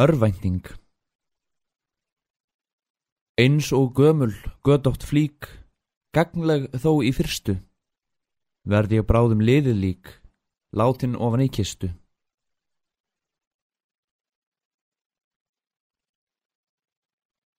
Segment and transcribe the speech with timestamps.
[0.00, 0.64] Örvænting
[3.36, 4.32] Eins og gömul,
[4.64, 5.44] gödótt flík,
[6.16, 7.58] gagnleg þó í fyrstu,
[8.64, 10.14] verð ég bráðum liðið lík,
[10.72, 11.90] látin ofan í kistu.